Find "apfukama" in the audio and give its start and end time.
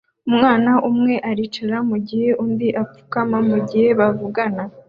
2.81-3.37